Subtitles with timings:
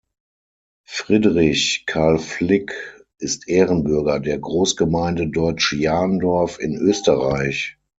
[0.89, 7.77] Friedrich Karl Flick ist Ehrenbürger der Großgemeinde Deutsch Jahrndorf in Österreich.